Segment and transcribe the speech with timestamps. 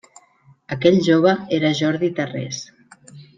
[0.75, 2.65] Aquell jove era Jordi Tarrés.